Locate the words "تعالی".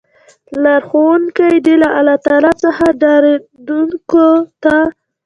2.25-2.53